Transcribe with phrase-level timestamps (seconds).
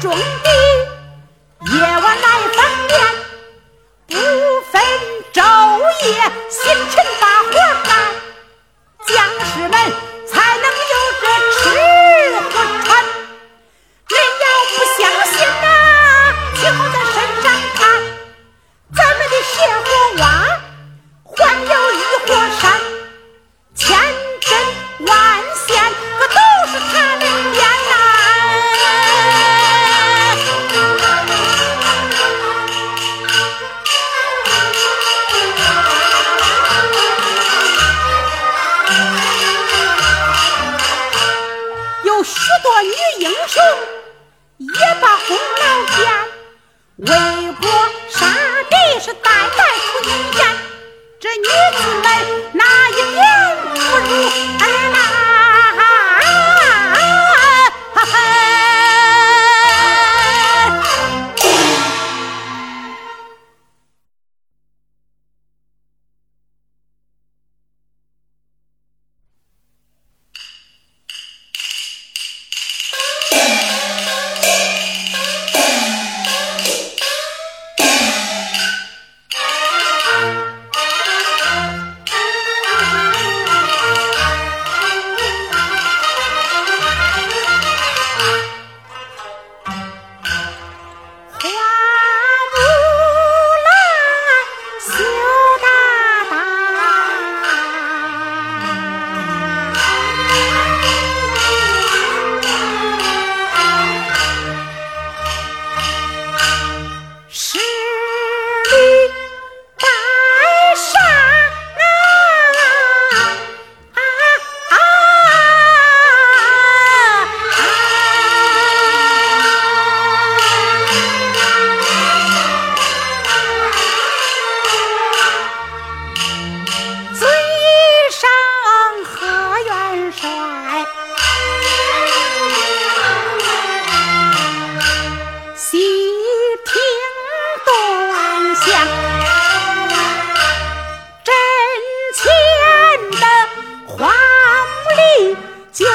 [0.00, 0.50] 种地
[1.72, 2.92] 夜晚来纺棉
[4.08, 4.14] 不
[4.70, 4.82] 分
[5.32, 5.40] 昼
[6.06, 7.15] 夜辛勤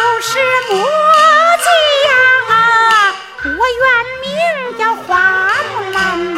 [0.01, 0.39] 就是
[0.71, 0.73] 墨
[1.61, 1.65] 迹
[2.07, 2.11] 呀，
[3.43, 3.85] 我原
[4.21, 4.25] 名
[4.79, 5.11] 叫花
[5.69, 5.95] 木兰
[6.33, 6.37] 呐，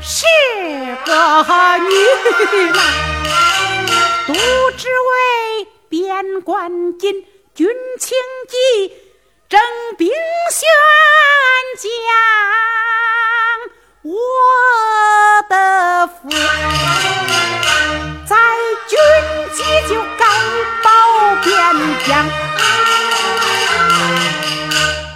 [0.00, 0.24] 是
[1.04, 1.10] 个
[1.80, 1.90] 女
[2.70, 2.80] 郎，
[4.26, 4.32] 独
[4.78, 7.12] 只为边关进
[7.54, 7.68] 军
[8.00, 8.16] 情
[8.48, 8.56] 急，
[9.50, 9.60] 征
[9.98, 10.08] 兵
[10.50, 10.66] 选
[11.76, 11.84] 将，
[14.02, 14.10] 我
[15.50, 16.30] 的父
[18.26, 18.55] 在。
[22.06, 22.24] 将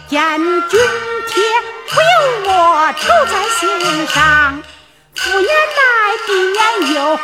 [0.09, 0.81] 见军
[1.29, 1.43] 帖
[1.89, 4.61] 不由我愁在心上
[5.15, 5.83] 扶元代
[6.27, 7.19] 帝元佑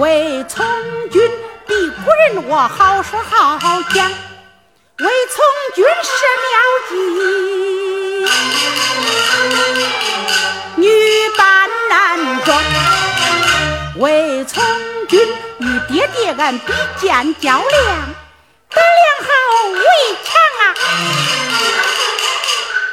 [0.00, 0.64] 为从
[1.10, 1.20] 军
[1.66, 3.58] 的古人我好说好
[3.92, 4.10] 讲
[4.98, 5.44] 为从
[5.74, 6.10] 军设
[6.48, 6.52] 妙
[6.88, 6.92] 计
[10.76, 10.88] 女
[11.36, 12.62] 扮男装
[13.96, 14.64] 为从
[15.06, 15.20] 军
[15.58, 17.68] 与爹爹俺比肩较量
[18.70, 19.28] 咱两好
[19.68, 19.84] 为
[20.24, 20.32] 强
[20.62, 20.64] 啊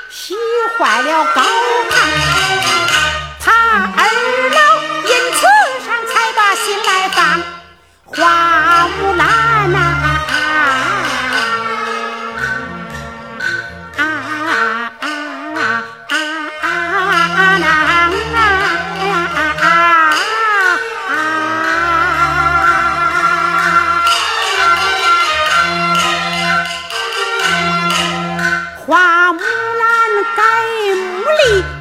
[0.09, 0.35] 喜
[0.77, 1.41] 坏了高
[1.89, 2.46] 堂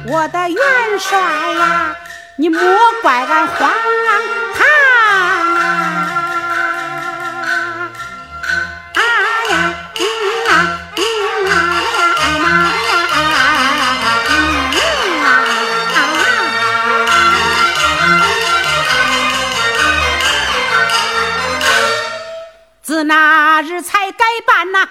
[0.05, 0.57] 我的元
[0.99, 1.19] 帅
[1.53, 1.95] 呀，
[2.37, 2.61] 你莫
[3.01, 3.69] 怪俺荒
[4.55, 4.65] 唐。
[8.93, 9.01] 啊
[9.49, 9.53] 呀，
[10.45, 10.89] 啊，啊，
[12.43, 12.51] 啊。
[22.81, 24.87] 自那日才改办呐。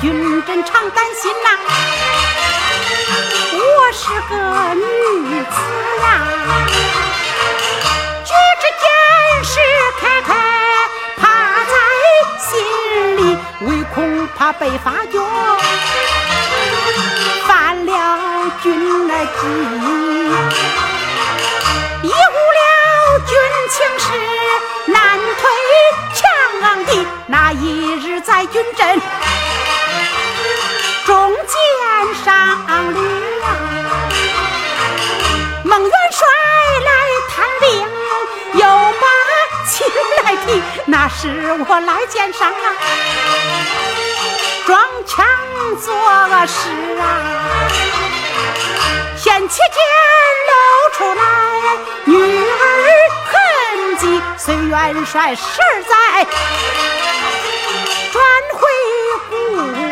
[0.00, 0.12] 军
[0.44, 1.58] 阵常担心呐
[3.52, 5.56] 我是个女子
[6.02, 6.06] 呀。
[8.24, 9.58] 举着间事
[10.00, 10.28] 开开
[11.16, 11.24] 怕
[11.64, 11.74] 在
[12.38, 12.46] 心
[13.16, 13.96] 里唯恐
[14.36, 15.18] 怕被发觉
[17.48, 19.46] 犯了军的忌
[22.04, 23.36] 医误了军
[23.68, 24.06] 情是
[24.92, 25.42] 难退
[26.14, 26.88] 强的
[27.26, 29.00] 那一日在军阵
[31.06, 31.54] 中箭
[32.24, 32.28] 上
[32.92, 32.98] 旅
[33.42, 33.46] 啊，
[35.64, 36.26] 孟元帅
[36.84, 36.90] 来
[37.28, 37.68] 探病，
[38.54, 38.62] 又
[39.00, 39.04] 把
[39.66, 39.74] 情
[40.24, 41.20] 来提，那是
[41.66, 42.54] 我来见上啊，
[44.66, 45.26] 装腔
[45.82, 45.88] 作
[46.46, 46.58] 势
[46.98, 47.02] 啊，
[49.16, 49.76] 贤妻见
[50.48, 50.52] 露
[50.92, 51.22] 出来，
[52.04, 52.14] 女
[52.44, 52.52] 儿
[53.24, 53.32] 痕
[53.96, 55.42] 迹，随元帅实
[55.88, 56.26] 在
[58.12, 58.22] 转
[58.52, 58.60] 回
[59.30, 59.87] 故。